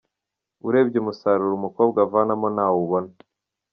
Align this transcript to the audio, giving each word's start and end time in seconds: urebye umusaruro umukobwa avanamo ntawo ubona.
urebye 0.67 0.97
umusaruro 0.99 1.53
umukobwa 1.55 1.97
avanamo 2.05 2.47
ntawo 2.55 2.77
ubona. 2.85 3.11